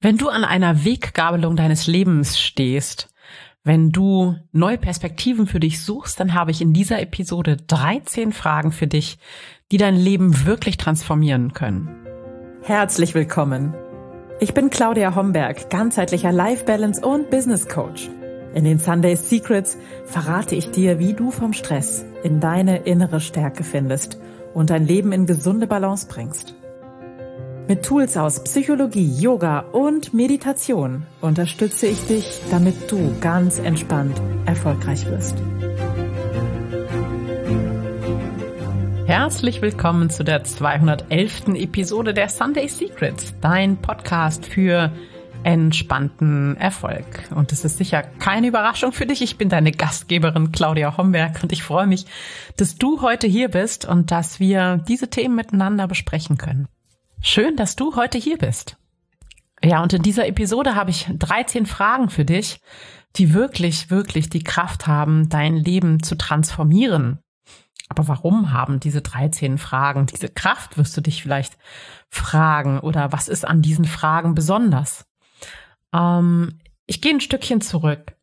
[0.00, 3.12] Wenn du an einer Weggabelung deines Lebens stehst,
[3.64, 8.70] wenn du neue Perspektiven für dich suchst, dann habe ich in dieser Episode 13 Fragen
[8.70, 9.18] für dich,
[9.72, 11.88] die dein Leben wirklich transformieren können.
[12.62, 13.74] Herzlich willkommen.
[14.38, 18.08] Ich bin Claudia Homberg, ganzheitlicher Life Balance und Business Coach.
[18.54, 23.64] In den Sunday Secrets verrate ich dir, wie du vom Stress in deine innere Stärke
[23.64, 24.20] findest
[24.54, 26.54] und dein Leben in gesunde Balance bringst.
[27.68, 35.04] Mit Tools aus Psychologie, Yoga und Meditation unterstütze ich dich, damit du ganz entspannt erfolgreich
[35.04, 35.36] wirst.
[39.04, 41.48] Herzlich willkommen zu der 211.
[41.56, 44.90] Episode der Sunday Secrets, dein Podcast für
[45.42, 47.04] entspannten Erfolg.
[47.34, 49.20] Und es ist sicher keine Überraschung für dich.
[49.20, 52.06] Ich bin deine Gastgeberin Claudia Homberg und ich freue mich,
[52.56, 56.66] dass du heute hier bist und dass wir diese Themen miteinander besprechen können.
[57.20, 58.76] Schön, dass du heute hier bist.
[59.62, 62.60] Ja, und in dieser Episode habe ich 13 Fragen für dich,
[63.16, 67.18] die wirklich, wirklich die Kraft haben, dein Leben zu transformieren.
[67.88, 71.56] Aber warum haben diese 13 Fragen diese Kraft, wirst du dich vielleicht
[72.08, 72.78] fragen.
[72.80, 75.06] Oder was ist an diesen Fragen besonders?
[75.92, 78.17] Ähm, ich gehe ein Stückchen zurück.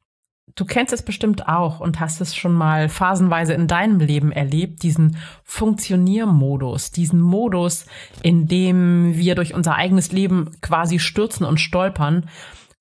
[0.56, 4.84] Du kennst es bestimmt auch und hast es schon mal phasenweise in deinem Leben erlebt,
[4.84, 7.86] diesen Funktioniermodus, diesen Modus,
[8.24, 12.30] in dem wir durch unser eigenes Leben quasi stürzen und stolpern,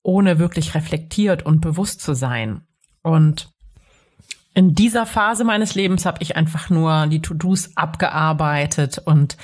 [0.03, 2.62] ohne wirklich reflektiert und bewusst zu sein.
[3.03, 3.50] Und
[4.55, 9.36] in dieser Phase meines Lebens habe ich einfach nur die To-Dos abgearbeitet und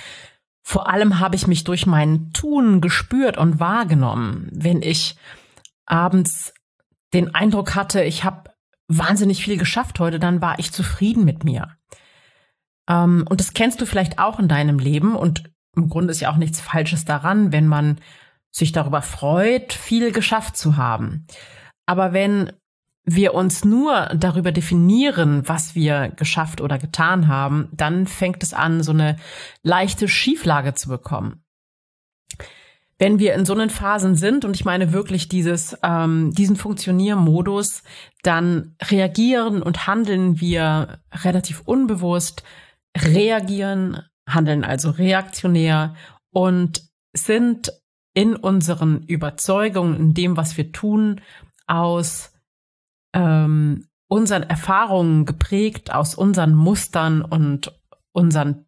[0.62, 4.48] vor allem habe ich mich durch mein Tun gespürt und wahrgenommen.
[4.52, 5.16] Wenn ich
[5.84, 6.54] abends
[7.12, 8.50] den Eindruck hatte, ich habe
[8.88, 11.76] wahnsinnig viel geschafft heute, dann war ich zufrieden mit mir.
[12.88, 16.32] Ähm, und das kennst du vielleicht auch in deinem Leben und im Grunde ist ja
[16.32, 18.00] auch nichts Falsches daran, wenn man
[18.50, 21.26] sich darüber freut, viel geschafft zu haben.
[21.86, 22.52] Aber wenn
[23.04, 28.82] wir uns nur darüber definieren, was wir geschafft oder getan haben, dann fängt es an,
[28.82, 29.16] so eine
[29.62, 31.42] leichte Schieflage zu bekommen
[33.00, 37.82] wenn wir in so einen Phasen sind, und ich meine wirklich dieses, ähm, diesen Funktioniermodus,
[38.22, 42.44] dann reagieren und handeln wir relativ unbewusst,
[42.96, 45.94] reagieren, handeln also reaktionär
[46.30, 46.82] und
[47.14, 47.72] sind
[48.12, 51.22] in unseren Überzeugungen, in dem, was wir tun,
[51.66, 52.34] aus
[53.14, 57.80] ähm, unseren Erfahrungen geprägt, aus unseren Mustern und
[58.12, 58.66] unseren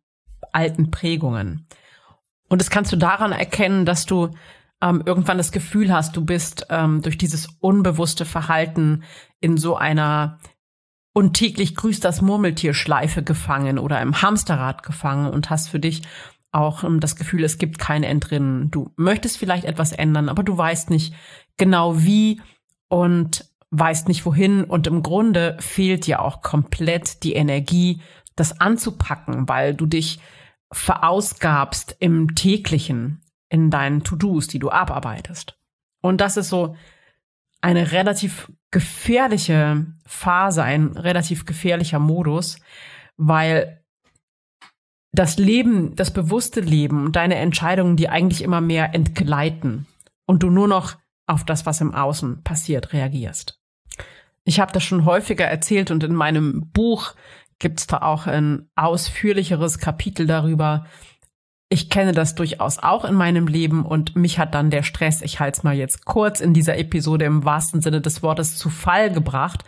[0.53, 1.67] alten Prägungen.
[2.53, 4.29] Und das kannst du daran erkennen, dass du
[4.83, 9.05] ähm, irgendwann das Gefühl hast, du bist ähm, durch dieses unbewusste Verhalten
[9.41, 10.39] in so einer
[11.15, 16.03] und täglich grüßt das Murmeltier-Schleife gefangen oder im Hamsterrad gefangen und hast für dich
[16.51, 18.71] auch ähm, das Gefühl, es gibt kein Entrinnen.
[18.71, 21.15] Du möchtest vielleicht etwas ändern, aber du weißt nicht
[21.57, 22.43] genau wie
[22.89, 24.65] und weißt nicht wohin.
[24.65, 28.03] Und im Grunde fehlt dir auch komplett die Energie,
[28.37, 30.21] das anzupacken, weil du dich
[30.73, 35.59] verausgabst im täglichen, in deinen To-Dos, die du abarbeitest.
[36.01, 36.77] Und das ist so
[37.61, 42.59] eine relativ gefährliche Phase, ein relativ gefährlicher Modus,
[43.17, 43.83] weil
[45.13, 49.87] das Leben, das bewusste Leben und deine Entscheidungen, die eigentlich immer mehr entgleiten
[50.27, 50.97] und du nur noch
[51.27, 53.61] auf das, was im Außen passiert, reagierst.
[54.45, 57.15] Ich habe das schon häufiger erzählt und in meinem Buch
[57.63, 60.85] gibt es da auch ein ausführlicheres Kapitel darüber.
[61.71, 65.41] Ich kenne das durchaus auch in meinem Leben und mich hat dann der Stress, ich
[65.41, 69.11] halte es mal jetzt kurz in dieser Episode im wahrsten Sinne des Wortes zu Fall
[69.11, 69.65] gebracht.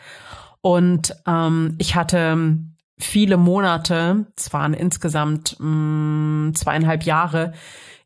[0.60, 2.58] Und ähm, ich hatte
[2.98, 7.52] viele Monate, es waren insgesamt mh, mm, zweieinhalb Jahre,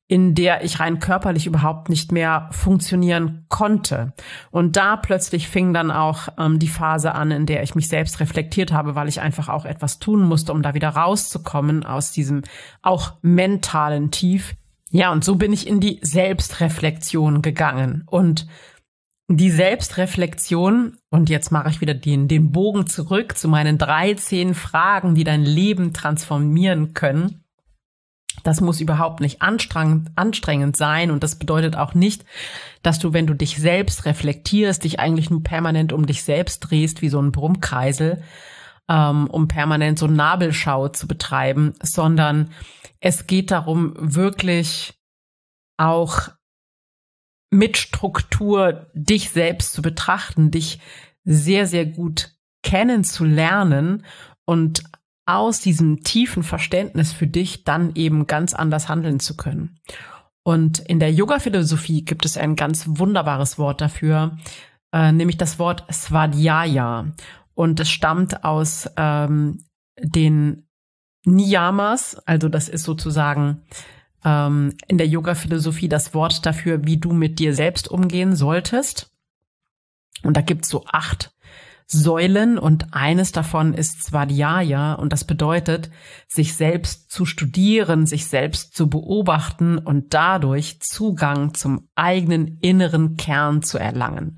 [0.08, 4.14] in der ich rein körperlich überhaupt nicht mehr funktionieren konnte.
[4.50, 8.18] Und da plötzlich fing dann auch ähm, die Phase an, in der ich mich selbst
[8.18, 12.42] reflektiert habe, weil ich einfach auch etwas tun musste, um da wieder rauszukommen aus diesem
[12.80, 14.56] auch mentalen Tief.
[14.90, 18.04] Ja, und so bin ich in die Selbstreflexion gegangen.
[18.06, 18.46] Und
[19.30, 25.14] die Selbstreflexion, und jetzt mache ich wieder den, den Bogen zurück zu meinen 13 Fragen,
[25.14, 27.44] die dein Leben transformieren können
[28.44, 32.24] das muss überhaupt nicht anstrengend, anstrengend sein und das bedeutet auch nicht,
[32.82, 37.02] dass du, wenn du dich selbst reflektierst, dich eigentlich nur permanent um dich selbst drehst
[37.02, 38.22] wie so ein Brummkreisel,
[38.88, 42.50] ähm, um permanent so Nabelschau zu betreiben, sondern
[43.00, 44.94] es geht darum, wirklich
[45.76, 46.28] auch
[47.50, 50.80] mit Struktur dich selbst zu betrachten, dich
[51.24, 52.32] sehr, sehr gut
[52.62, 54.04] kennenzulernen
[54.44, 54.82] und
[55.28, 59.78] aus diesem tiefen Verständnis für dich dann eben ganz anders handeln zu können.
[60.42, 64.38] Und in der Yoga-Philosophie gibt es ein ganz wunderbares Wort dafür,
[64.92, 67.12] äh, nämlich das Wort Svadhyaya.
[67.52, 69.64] Und es stammt aus ähm,
[70.00, 70.66] den
[71.26, 73.64] Niyamas, also das ist sozusagen
[74.24, 79.12] ähm, in der Yoga-Philosophie das Wort dafür, wie du mit dir selbst umgehen solltest.
[80.22, 81.34] Und da gibt's so acht
[81.90, 85.90] Säulen und eines davon ist Svadhyaya und das bedeutet,
[86.28, 93.62] sich selbst zu studieren, sich selbst zu beobachten und dadurch Zugang zum eigenen inneren Kern
[93.62, 94.36] zu erlangen.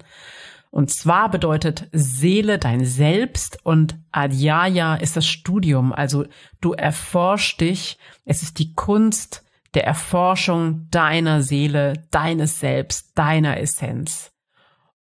[0.70, 6.26] Und zwar bedeutet Seele dein Selbst und Adhyaya ist das Studium, also
[6.60, 9.44] du erforschst dich, es ist die Kunst
[9.74, 14.30] der Erforschung deiner Seele, deines Selbst, deiner Essenz.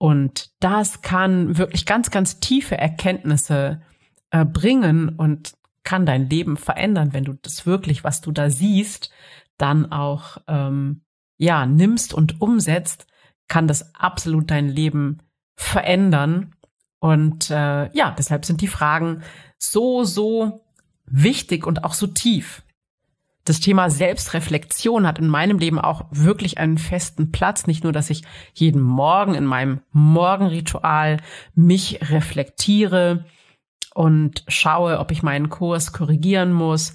[0.02, 3.84] Und das kann wirklich ganz, ganz tiefe Erkenntnisse
[4.32, 5.54] äh, bringen und
[5.84, 9.12] kann dein Leben verändern, wenn du das wirklich, was du da siehst,
[9.60, 11.04] dann auch ähm,
[11.38, 13.06] ja nimmst und umsetzt,
[13.48, 15.20] kann das absolut dein Leben
[15.56, 16.56] verändern.
[16.98, 19.22] Und äh, ja, deshalb sind die Fragen
[19.60, 20.66] so, so
[21.06, 22.64] wichtig und auch so tief
[23.44, 27.66] das Thema Selbstreflexion hat in meinem Leben auch wirklich einen festen Platz.
[27.66, 28.24] Nicht nur, dass ich
[28.54, 31.18] jeden Morgen in meinem Morgenritual
[31.56, 33.26] mich reflektiere
[33.94, 36.94] und schaue, ob ich meinen Kurs korrigieren muss.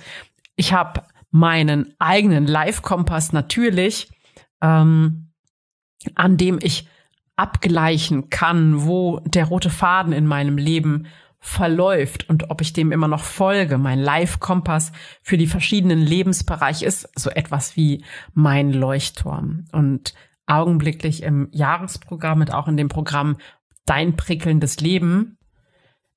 [0.54, 4.08] Ich habe meinen eigenen Live-Kompass natürlich,
[4.62, 5.32] ähm,
[6.14, 6.88] an dem ich
[7.34, 11.06] abgleichen kann, wo der rote Faden in meinem Leben
[11.46, 13.78] verläuft und ob ich dem immer noch folge.
[13.78, 14.90] Mein Live-Kompass
[15.22, 18.04] für die verschiedenen Lebensbereiche ist so etwas wie
[18.34, 19.64] mein Leuchtturm.
[19.70, 20.14] Und
[20.46, 23.36] augenblicklich im Jahresprogramm und auch in dem Programm
[23.84, 25.38] Dein prickelndes Leben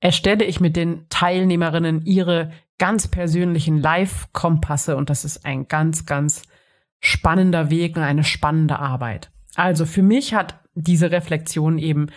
[0.00, 6.42] erstelle ich mit den Teilnehmerinnen ihre ganz persönlichen Live-Kompasse und das ist ein ganz, ganz
[6.98, 9.30] spannender Weg und eine spannende Arbeit.
[9.54, 12.08] Also für mich hat diese Reflexion eben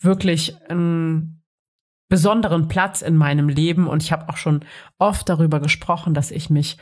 [0.00, 1.41] wirklich ein
[2.12, 4.66] besonderen Platz in meinem Leben und ich habe auch schon
[4.98, 6.76] oft darüber gesprochen, dass ich mich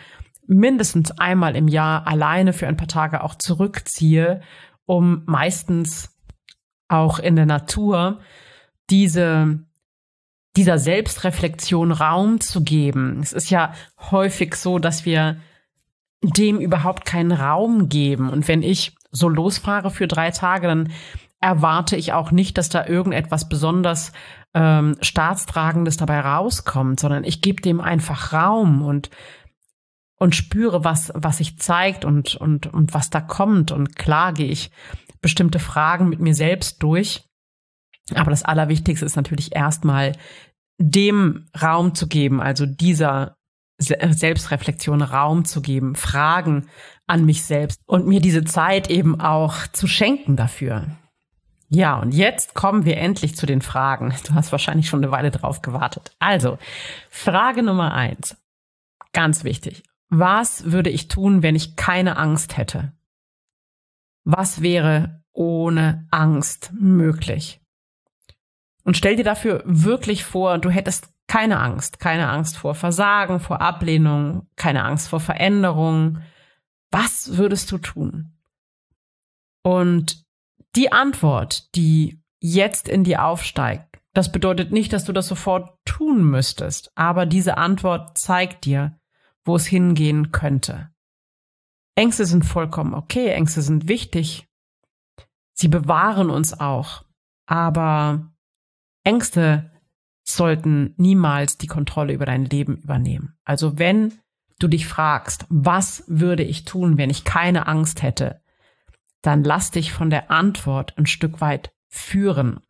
[0.49, 4.41] mindestens einmal im Jahr alleine für ein paar Tage auch zurückziehe,
[4.87, 6.19] um meistens
[6.89, 8.19] auch in der Natur
[8.91, 9.61] diese
[10.57, 13.21] dieser Selbstreflexion Raum zu geben.
[13.23, 13.73] Es ist ja
[14.11, 15.37] häufig so, dass wir
[16.23, 18.31] dem überhaupt keinen Raum geben.
[18.31, 20.93] Und wenn ich so losfahre für drei Tage, dann
[21.41, 24.11] erwarte ich auch nicht, dass da irgendetwas besonders
[24.55, 29.11] ähm, Staatstragendes dabei rauskommt, sondern ich gebe dem einfach Raum und
[30.21, 33.73] und spüre, was, was sich zeigt und, und, und was da kommt.
[33.73, 34.71] Und klar gehe ich
[35.23, 37.25] bestimmte Fragen mit mir selbst durch.
[38.15, 40.13] Aber das Allerwichtigste ist natürlich erstmal
[40.79, 43.37] dem Raum zu geben, also dieser
[43.79, 46.69] Selbstreflexion Raum zu geben, Fragen
[47.07, 50.87] an mich selbst und mir diese Zeit eben auch zu schenken dafür.
[51.73, 54.13] Ja, und jetzt kommen wir endlich zu den Fragen.
[54.27, 56.11] Du hast wahrscheinlich schon eine Weile drauf gewartet.
[56.19, 56.59] Also,
[57.09, 58.37] Frage Nummer eins.
[59.13, 59.85] Ganz wichtig.
[60.09, 62.93] Was würde ich tun, wenn ich keine Angst hätte?
[64.25, 67.61] Was wäre ohne Angst möglich?
[68.83, 73.61] Und stell dir dafür wirklich vor, du hättest keine Angst, keine Angst vor Versagen, vor
[73.61, 76.19] Ablehnung, keine Angst vor Veränderung.
[76.91, 78.37] Was würdest du tun?
[79.63, 80.25] Und
[80.77, 86.25] die Antwort, die jetzt in dir aufsteigt, das bedeutet nicht, dass du das sofort tun
[86.25, 88.99] müsstest, aber diese Antwort zeigt dir,
[89.45, 90.91] wo es hingehen könnte.
[91.95, 94.49] Ängste sind vollkommen okay, Ängste sind wichtig.
[95.53, 97.05] Sie bewahren uns auch,
[97.47, 98.33] aber
[99.05, 99.71] Ängste
[100.25, 103.39] sollten niemals die Kontrolle über dein Leben übernehmen.
[103.45, 104.15] Also wenn
[104.59, 108.40] du dich fragst, was würde ich tun, wenn ich keine Angst hätte,
[109.23, 112.61] dann lass dich von der Antwort ein Stück weit führen.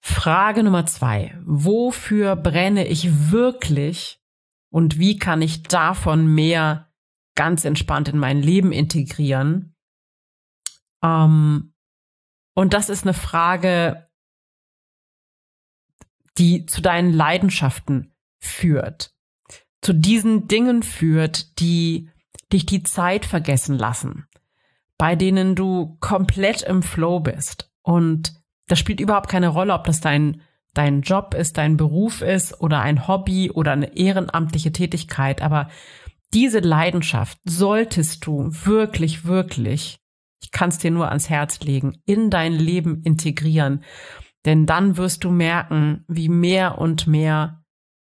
[0.00, 1.36] Frage Nummer zwei.
[1.44, 4.20] Wofür brenne ich wirklich
[4.70, 6.92] und wie kann ich davon mehr
[7.34, 9.74] ganz entspannt in mein Leben integrieren?
[11.02, 11.74] Ähm,
[12.54, 14.08] und das ist eine Frage,
[16.38, 19.14] die zu deinen Leidenschaften führt,
[19.80, 22.10] zu diesen Dingen führt, die
[22.52, 24.26] dich die Zeit vergessen lassen,
[24.98, 27.70] bei denen du komplett im Flow bist.
[27.82, 28.34] Und
[28.66, 30.40] das spielt überhaupt keine Rolle, ob das dein,
[30.74, 35.42] dein Job ist, dein Beruf ist oder ein Hobby oder eine ehrenamtliche Tätigkeit.
[35.42, 35.68] Aber
[36.32, 39.98] diese Leidenschaft solltest du wirklich, wirklich,
[40.42, 43.84] ich kann es dir nur ans Herz legen, in dein Leben integrieren.
[44.44, 47.64] Denn dann wirst du merken, wie mehr und mehr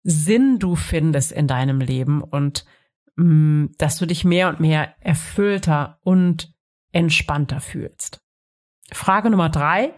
[0.04, 2.66] Sinn du findest in deinem Leben und
[3.16, 6.54] mm, dass du dich mehr und mehr erfüllter und
[6.92, 8.20] entspannter fühlst.
[8.92, 9.94] Frage Nummer drei,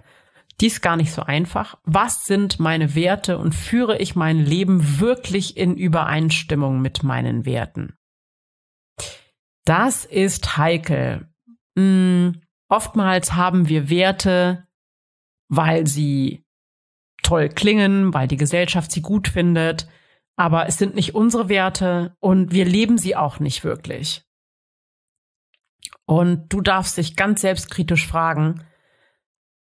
[0.60, 1.79] die ist gar nicht so einfach.
[1.83, 7.98] Was sind meine Werte und führe ich mein Leben wirklich in Übereinstimmung mit meinen Werten?
[9.65, 11.29] Das ist heikel.
[11.77, 14.67] Hm, oftmals haben wir Werte,
[15.48, 16.45] weil sie
[17.24, 19.88] toll klingen, weil die Gesellschaft sie gut findet,
[20.36, 24.24] aber es sind nicht unsere Werte und wir leben sie auch nicht wirklich.
[26.05, 28.63] Und du darfst dich ganz selbstkritisch fragen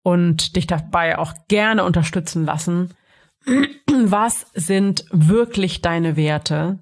[0.04, 2.94] und dich dabei auch gerne unterstützen lassen.
[4.06, 6.80] Was sind wirklich deine Werte,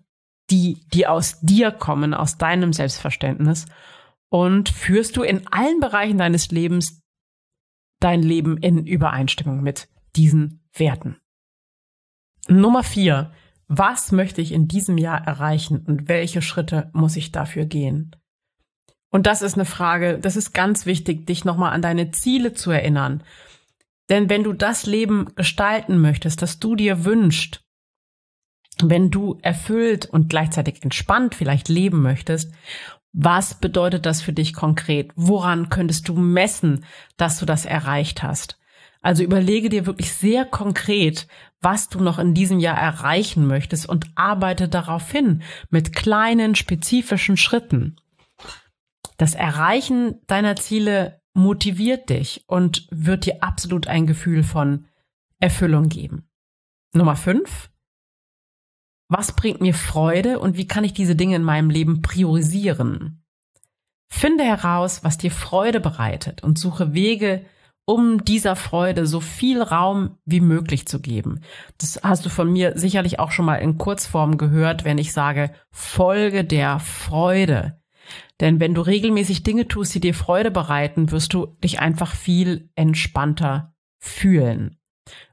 [0.50, 3.66] die, die aus dir kommen, aus deinem Selbstverständnis?
[4.30, 7.02] Und führst du in allen Bereichen deines Lebens
[8.00, 11.18] dein Leben in Übereinstimmung mit diesen Werten?
[12.48, 13.32] Nummer vier.
[13.68, 18.16] Was möchte ich in diesem Jahr erreichen und welche Schritte muss ich dafür gehen?
[19.10, 22.72] Und das ist eine Frage, das ist ganz wichtig, dich nochmal an deine Ziele zu
[22.72, 23.24] erinnern.
[24.10, 27.64] Denn wenn du das Leben gestalten möchtest, das du dir wünschst,
[28.82, 32.54] wenn du erfüllt und gleichzeitig entspannt vielleicht leben möchtest,
[33.12, 35.12] was bedeutet das für dich konkret?
[35.16, 36.86] Woran könntest du messen,
[37.18, 38.60] dass du das erreicht hast?
[39.02, 41.28] Also überlege dir wirklich sehr konkret,
[41.62, 47.38] was du noch in diesem Jahr erreichen möchtest und arbeite darauf hin mit kleinen, spezifischen
[47.38, 47.96] Schritten.
[49.18, 54.86] Das Erreichen deiner Ziele motiviert dich und wird dir absolut ein Gefühl von
[55.40, 56.30] Erfüllung geben.
[56.94, 57.70] Nummer fünf.
[59.08, 63.24] Was bringt mir Freude und wie kann ich diese Dinge in meinem Leben priorisieren?
[64.08, 67.46] Finde heraus, was dir Freude bereitet und suche Wege,
[67.86, 71.42] um dieser Freude so viel Raum wie möglich zu geben.
[71.80, 75.52] Das hast du von mir sicherlich auch schon mal in Kurzform gehört, wenn ich sage,
[75.72, 77.79] Folge der Freude.
[78.40, 82.70] Denn wenn du regelmäßig Dinge tust, die dir Freude bereiten, wirst du dich einfach viel
[82.76, 84.78] entspannter fühlen.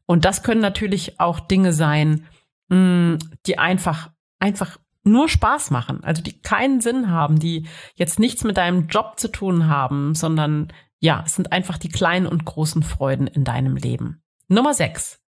[0.07, 2.27] Und das können natürlich auch Dinge sein,
[2.69, 3.17] mm,
[3.47, 8.57] die einfach, einfach nur Spaß machen, also die keinen Sinn haben, die jetzt nichts mit
[8.57, 13.27] deinem Job zu tun haben, sondern ja, es sind einfach die kleinen und großen Freuden
[13.27, 14.23] in deinem Leben.
[14.49, 15.21] Nummer sechs.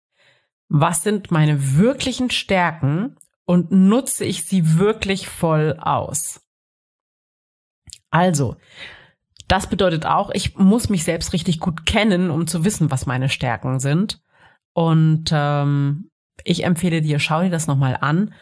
[0.69, 6.41] Was sind meine wirklichen Stärken und nutze ich sie wirklich voll aus?
[8.09, 8.55] Also,
[9.47, 13.29] das bedeutet auch, ich muss mich selbst richtig gut kennen, um zu wissen, was meine
[13.29, 14.21] Stärken sind.
[14.73, 16.09] Und ähm,
[16.43, 18.33] ich empfehle dir, schau dir das nochmal an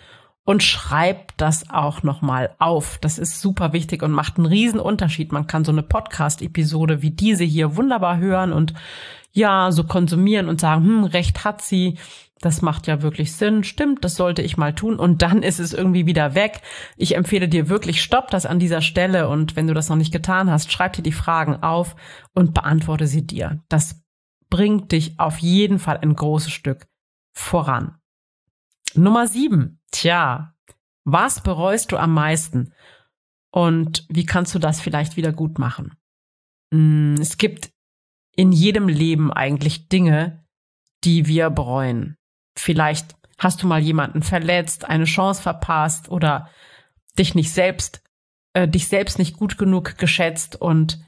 [0.44, 2.98] und schreib das auch nochmal auf.
[3.00, 5.32] Das ist super wichtig und macht einen riesen Unterschied.
[5.32, 8.74] Man kann so eine Podcast-Episode wie diese hier wunderbar hören und
[9.32, 11.98] ja, so konsumieren und sagen, hm, recht hat sie
[12.42, 15.74] das macht ja wirklich Sinn, stimmt, das sollte ich mal tun und dann ist es
[15.74, 16.62] irgendwie wieder weg.
[16.98, 20.12] Ich empfehle dir wirklich, stopp das an dieser Stelle und wenn du das noch nicht
[20.12, 21.96] getan hast, schreib dir die Fragen auf
[22.34, 23.64] und beantworte sie dir.
[23.70, 24.04] Das
[24.50, 26.88] bringt dich auf jeden Fall ein großes Stück
[27.34, 27.98] voran.
[28.94, 29.82] Nummer sieben.
[29.92, 30.54] Tja,
[31.04, 32.74] was bereust du am meisten?
[33.52, 35.96] Und wie kannst du das vielleicht wieder gut machen?
[36.74, 37.72] Hm, es gibt
[38.36, 40.46] in jedem Leben eigentlich Dinge,
[41.06, 42.18] die wir bereuen.
[42.58, 46.50] Vielleicht hast du mal jemanden verletzt, eine Chance verpasst oder
[47.18, 48.02] dich nicht selbst,
[48.54, 51.00] äh, dich selbst nicht gut genug geschätzt und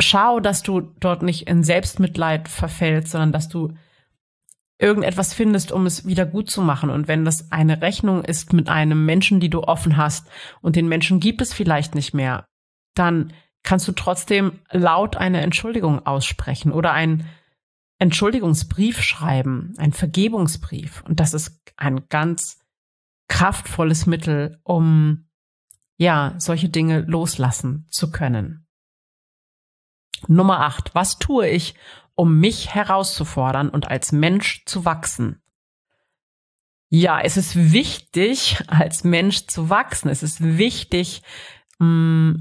[0.00, 3.74] schau, dass du dort nicht in Selbstmitleid verfällst, sondern dass du
[4.78, 6.90] irgendetwas findest, um es wieder gut zu machen.
[6.90, 10.28] Und wenn das eine Rechnung ist mit einem Menschen, die du offen hast
[10.60, 12.44] und den Menschen gibt es vielleicht nicht mehr,
[12.94, 17.28] dann kannst du trotzdem laut eine Entschuldigung aussprechen oder ein
[18.02, 21.04] Entschuldigungsbrief schreiben, ein Vergebungsbrief.
[21.06, 22.58] Und das ist ein ganz
[23.28, 25.28] kraftvolles Mittel, um
[25.98, 28.66] ja, solche Dinge loslassen zu können.
[30.26, 30.96] Nummer acht.
[30.96, 31.76] Was tue ich,
[32.16, 35.40] um mich herauszufordern und als Mensch zu wachsen?
[36.88, 40.08] Ja, es ist wichtig, als Mensch zu wachsen.
[40.08, 41.22] Es ist wichtig,
[41.78, 42.34] mh,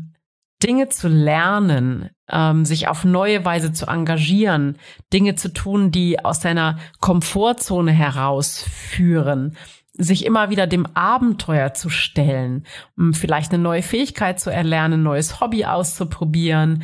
[0.64, 4.78] Dinge zu lernen, ähm, sich auf neue Weise zu engagieren,
[5.14, 9.58] Dinge zu tun, die aus deiner Komfortzone herausführen,
[9.94, 12.66] sich immer wieder dem Abenteuer zu stellen,
[12.98, 16.84] um vielleicht eine neue Fähigkeit zu erlernen, neues Hobby auszuprobieren,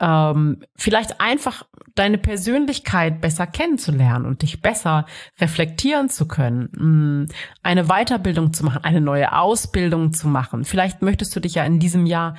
[0.00, 5.06] ähm, vielleicht einfach deine Persönlichkeit besser kennenzulernen und dich besser
[5.40, 10.64] reflektieren zu können, mm, eine Weiterbildung zu machen, eine neue Ausbildung zu machen.
[10.64, 12.36] Vielleicht möchtest du dich ja in diesem Jahr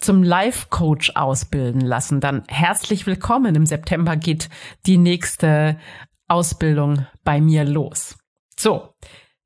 [0.00, 2.20] zum Life-Coach ausbilden lassen.
[2.20, 3.54] Dann herzlich willkommen.
[3.54, 4.48] Im September geht
[4.86, 5.78] die nächste
[6.28, 8.16] Ausbildung bei mir los.
[8.56, 8.94] So.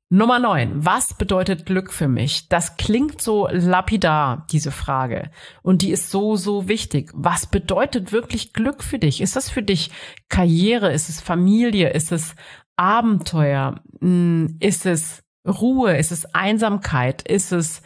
[0.09, 0.85] Nummer neun.
[0.85, 2.47] Was bedeutet Glück für mich?
[2.47, 5.31] Das klingt so lapidar, diese Frage.
[5.63, 7.09] Und die ist so, so wichtig.
[7.15, 9.21] Was bedeutet wirklich Glück für dich?
[9.21, 9.89] Ist das für dich
[10.29, 10.91] Karriere?
[10.93, 11.89] Ist es Familie?
[11.89, 12.35] Ist es
[12.75, 13.81] Abenteuer?
[14.01, 15.97] Hm, ist es Ruhe?
[15.97, 17.23] Ist es Einsamkeit?
[17.23, 17.81] Ist es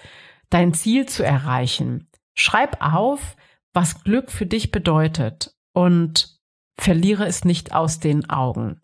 [0.50, 2.07] dein Ziel zu erreichen?
[2.38, 3.36] Schreib auf,
[3.74, 6.40] was Glück für dich bedeutet und
[6.80, 8.80] verliere es nicht aus den Augen.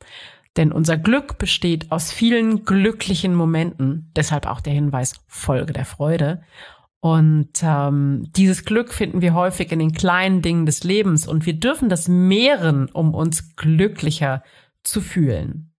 [0.57, 6.43] Denn unser Glück besteht aus vielen glücklichen Momenten, deshalb auch der Hinweis Folge der Freude.
[6.99, 11.53] Und ähm, dieses Glück finden wir häufig in den kleinen Dingen des Lebens und wir
[11.53, 14.43] dürfen das mehren, um uns glücklicher
[14.83, 15.73] zu fühlen.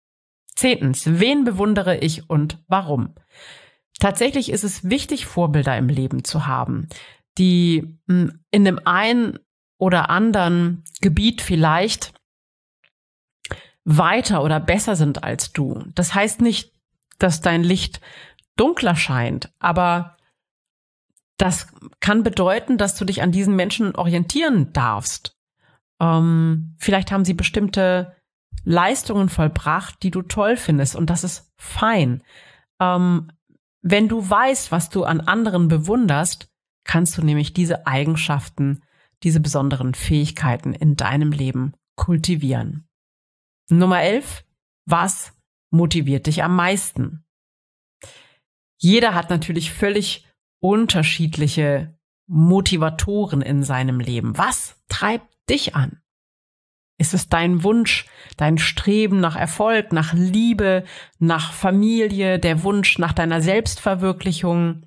[0.54, 3.14] Zehntens, wen bewundere ich und warum?
[3.99, 6.88] Tatsächlich ist es wichtig, Vorbilder im Leben zu haben,
[7.38, 9.38] die hm, in dem einen
[9.79, 12.12] oder anderen Gebiet vielleicht
[13.85, 15.85] weiter oder besser sind als du.
[15.95, 16.73] Das heißt nicht,
[17.19, 18.00] dass dein Licht
[18.57, 20.17] dunkler scheint, aber
[21.37, 21.67] das
[22.00, 25.37] kann bedeuten, dass du dich an diesen Menschen orientieren darfst.
[26.00, 28.17] Ähm, vielleicht haben sie bestimmte
[28.64, 32.23] Leistungen vollbracht, die du toll findest und das ist fein.
[32.81, 33.31] Ähm,
[33.83, 36.49] wenn du weißt, was du an anderen bewunderst,
[36.85, 38.83] kannst du nämlich diese Eigenschaften,
[39.23, 42.87] diese besonderen Fähigkeiten in deinem Leben kultivieren.
[43.69, 44.45] Nummer 11.
[44.87, 45.33] Was
[45.71, 47.25] motiviert dich am meisten?
[48.79, 50.29] Jeder hat natürlich völlig
[50.61, 54.37] unterschiedliche Motivatoren in seinem Leben.
[54.37, 56.00] Was treibt dich an?
[56.97, 60.85] Ist es dein Wunsch, dein Streben nach Erfolg, nach Liebe,
[61.19, 64.87] nach Familie, der Wunsch nach deiner Selbstverwirklichung?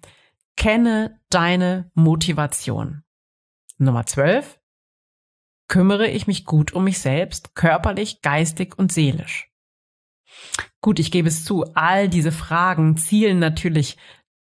[0.57, 3.03] Kenne deine Motivation.
[3.77, 4.59] Nummer 12
[5.67, 9.51] kümmere ich mich gut um mich selbst, körperlich, geistig und seelisch?
[10.81, 13.97] Gut, ich gebe es zu, all diese Fragen zielen natürlich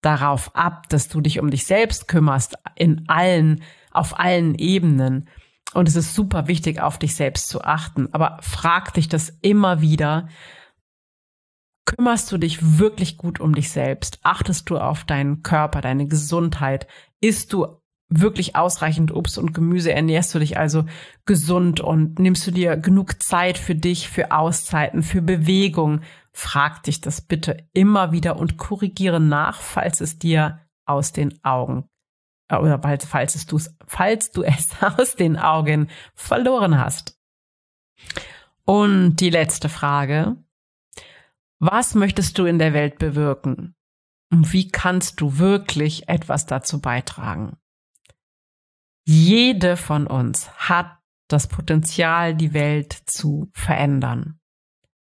[0.01, 5.29] darauf ab, dass du dich um dich selbst kümmerst in allen, auf allen Ebenen.
[5.75, 8.09] Und es ist super wichtig, auf dich selbst zu achten.
[8.15, 10.29] Aber frag dich das immer wieder.
[11.89, 14.19] Kümmerst du dich wirklich gut um dich selbst?
[14.23, 16.87] Achtest du auf deinen Körper, deine Gesundheit?
[17.23, 19.91] Isst du wirklich ausreichend Obst und Gemüse?
[19.91, 20.85] Ernährst du dich also
[21.25, 26.03] gesund und nimmst du dir genug Zeit für dich, für Auszeiten, für Bewegung?
[26.31, 31.89] Frag dich das bitte immer wieder und korrigiere nach, falls es dir aus den Augen
[32.49, 37.19] äh, oder falls, es du, falls du es aus den Augen verloren hast.
[38.67, 40.37] Und die letzte Frage.
[41.59, 43.75] Was möchtest du in der Welt bewirken?
[44.31, 47.57] Und wie kannst du wirklich etwas dazu beitragen?
[49.05, 54.39] Jede von uns hat das Potenzial, die Welt zu verändern.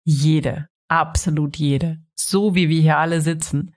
[0.03, 2.01] Jede, absolut jede.
[2.15, 3.75] So wie wir hier alle sitzen,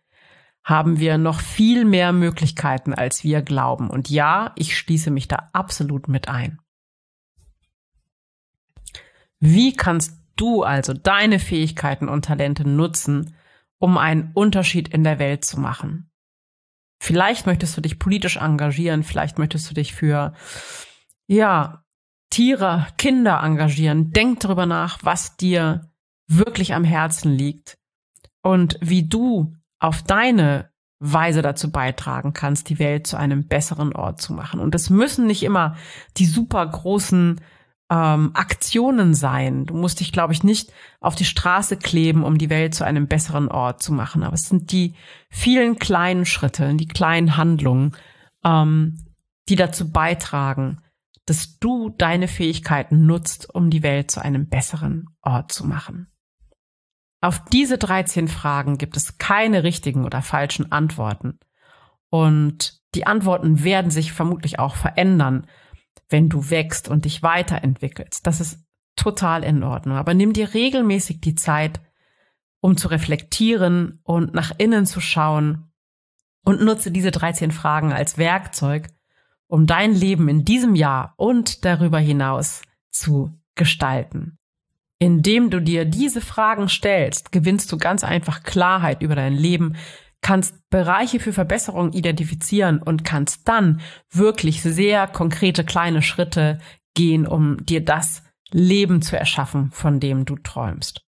[0.65, 3.91] haben wir noch viel mehr Möglichkeiten, als wir glauben.
[3.91, 6.61] Und ja, ich schließe mich da absolut mit ein.
[9.41, 13.35] Wie kannst du also deine Fähigkeiten und Talente nutzen,
[13.79, 16.11] um einen Unterschied in der Welt zu machen?
[17.01, 20.33] Vielleicht möchtest du dich politisch engagieren, vielleicht möchtest du dich für,
[21.27, 21.85] ja,
[22.31, 24.11] Tiere, Kinder engagieren.
[24.11, 25.93] Denk darüber nach, was dir
[26.27, 27.79] wirklich am Herzen liegt
[28.43, 34.21] und wie du auf deine Weise dazu beitragen kannst, die Welt zu einem besseren Ort
[34.21, 34.59] zu machen.
[34.59, 35.77] Und es müssen nicht immer
[36.17, 37.41] die super großen
[37.91, 39.67] ähm, Aktionen sein.
[39.67, 43.07] Du musst dich, glaube ich, nicht auf die Straße kleben, um die Welt zu einem
[43.07, 44.23] besseren Ort zu machen.
[44.23, 44.95] Aber es sind die
[45.29, 47.95] vielen kleinen Schritte, die kleinen Handlungen,
[48.45, 48.99] ähm,
[49.49, 50.81] die dazu beitragen,
[51.27, 56.09] dass du deine Fähigkeiten nutzt, um die Welt zu einem besseren Ort zu machen.
[57.21, 61.39] Auf diese 13 Fragen gibt es keine richtigen oder falschen Antworten.
[62.11, 65.47] Und die Antworten werden sich vermutlich auch verändern,
[66.09, 68.27] wenn du wächst und dich weiterentwickelst.
[68.27, 68.65] Das ist
[68.97, 69.97] total in Ordnung.
[69.97, 71.81] Aber nimm dir regelmäßig die Zeit,
[72.61, 75.71] um zu reflektieren und nach innen zu schauen
[76.45, 78.89] und nutze diese 13 Fragen als Werkzeug,
[79.47, 84.39] um dein Leben in diesem Jahr und darüber hinaus zu gestalten.
[84.99, 89.77] Indem du dir diese Fragen stellst, gewinnst du ganz einfach Klarheit über dein Leben,
[90.25, 96.59] kannst Bereiche für Verbesserung identifizieren und kannst dann wirklich sehr konkrete kleine Schritte
[96.95, 101.03] gehen, um dir das Leben zu erschaffen, von dem du träumst.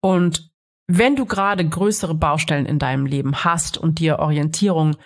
[0.00, 0.50] Und
[0.86, 4.96] wenn du gerade größere Baustellen in deinem Leben hast und dir Orientierung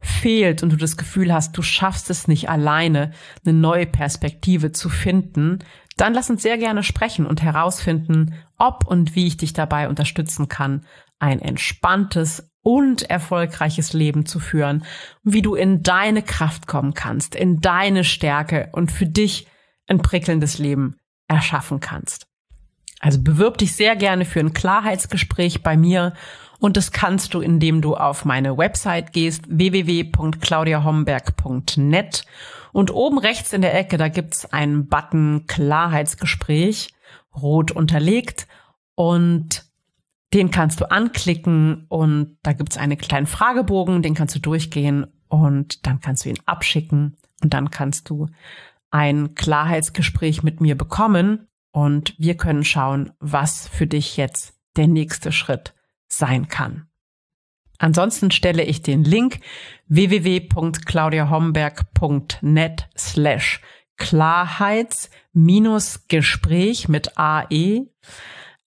[0.00, 3.12] fehlt und du das Gefühl hast, du schaffst es nicht alleine,
[3.44, 5.58] eine neue Perspektive zu finden,
[5.98, 10.48] dann lass uns sehr gerne sprechen und herausfinden, ob und wie ich dich dabei unterstützen
[10.48, 10.86] kann,
[11.20, 14.84] ein entspanntes und erfolgreiches Leben zu führen,
[15.22, 19.46] wie du in deine Kraft kommen kannst, in deine Stärke und für dich
[19.86, 20.96] ein prickelndes Leben
[21.28, 22.26] erschaffen kannst.
[23.00, 26.14] Also bewirb dich sehr gerne für ein Klarheitsgespräch bei mir
[26.58, 32.24] und das kannst du, indem du auf meine Website gehst, www.claudiahomberg.net
[32.72, 36.92] und oben rechts in der Ecke, da gibt's einen Button Klarheitsgespräch,
[37.34, 38.46] rot unterlegt
[38.94, 39.69] und
[40.32, 45.86] den kannst du anklicken und da gibt's einen kleinen Fragebogen, den kannst du durchgehen und
[45.86, 48.28] dann kannst du ihn abschicken und dann kannst du
[48.90, 55.32] ein Klarheitsgespräch mit mir bekommen und wir können schauen, was für dich jetzt der nächste
[55.32, 55.74] Schritt
[56.08, 56.86] sein kann.
[57.78, 59.40] Ansonsten stelle ich den Link
[59.88, 63.60] www.claudiahomberg.net slash
[63.96, 67.86] Klarheits-Gespräch mit AE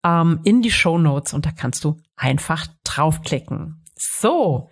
[0.04, 3.82] ähm, in die Show Notes und da kannst du einfach draufklicken.
[3.96, 4.70] So,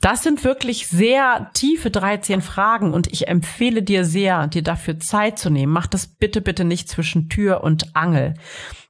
[0.00, 5.38] das sind wirklich sehr tiefe 13 Fragen und ich empfehle dir sehr, dir dafür Zeit
[5.38, 5.72] zu nehmen.
[5.72, 8.34] Mach das bitte, bitte nicht zwischen Tür und Angel.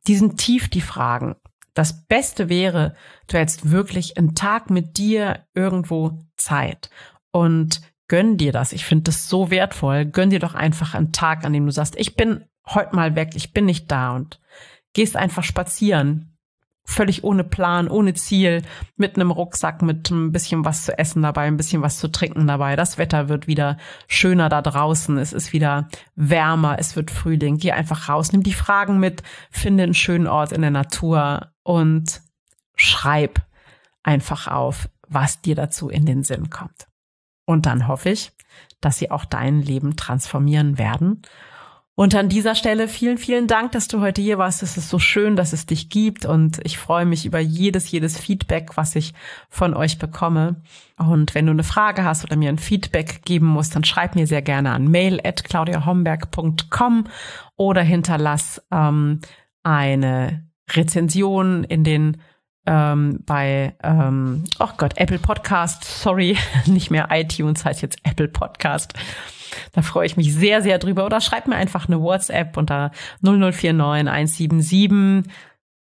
[0.06, 1.36] Die sind tief, die Fragen.
[1.72, 2.94] Das Beste wäre,
[3.28, 6.90] du hättest wirklich einen Tag mit dir irgendwo Zeit
[7.30, 8.72] und gönn dir das.
[8.72, 10.04] Ich finde das so wertvoll.
[10.04, 13.30] Gönn dir doch einfach einen Tag, an dem du sagst, ich bin heute mal weg,
[13.34, 14.40] ich bin nicht da und
[14.92, 16.38] gehst einfach spazieren
[16.88, 18.62] völlig ohne Plan, ohne Ziel,
[18.96, 22.46] mit einem Rucksack, mit ein bisschen was zu essen dabei, ein bisschen was zu trinken
[22.46, 22.76] dabei.
[22.76, 25.18] Das Wetter wird wieder schöner da draußen.
[25.18, 27.58] Es ist wieder wärmer, es wird Frühling.
[27.58, 32.22] Geh einfach raus, nimm die Fragen mit, finde einen schönen Ort in der Natur und
[32.74, 33.42] schreib
[34.02, 36.88] einfach auf, was dir dazu in den Sinn kommt.
[37.44, 38.32] Und dann hoffe ich,
[38.80, 41.20] dass sie auch dein Leben transformieren werden
[41.98, 44.62] und an dieser Stelle vielen, vielen Dank, dass du heute hier warst.
[44.62, 48.16] Es ist so schön, dass es dich gibt und ich freue mich über jedes, jedes
[48.16, 49.14] Feedback, was ich
[49.48, 50.62] von euch bekomme.
[50.96, 54.28] Und wenn du eine Frage hast oder mir ein Feedback geben musst, dann schreib mir
[54.28, 57.08] sehr gerne an mail at claudiahomberg.com
[57.56, 59.20] oder hinterlass ähm,
[59.64, 62.18] eine Rezension in den
[62.64, 68.94] ähm, bei, ähm, oh Gott, Apple Podcast, sorry, nicht mehr iTunes, heißt jetzt Apple Podcast.
[69.72, 71.06] Da freue ich mich sehr, sehr drüber.
[71.06, 72.90] Oder schreib mir einfach eine WhatsApp unter
[73.22, 75.32] 0049 177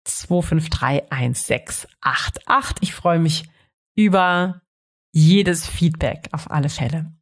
[0.05, 2.77] 253 1688.
[2.83, 3.44] Ich freue mich
[3.94, 4.62] über
[5.12, 7.12] jedes Feedback auf alle Fälle.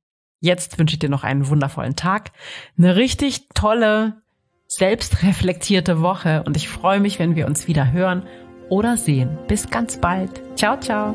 [0.40, 2.32] Jetzt wünsche ich dir noch einen wundervollen Tag,
[2.76, 4.22] eine richtig tolle,
[4.66, 8.26] selbstreflektierte Woche und ich freue mich, wenn wir uns wieder hören
[8.68, 9.38] oder sehen.
[9.46, 10.42] Bis ganz bald.
[10.56, 11.14] Ciao, ciao.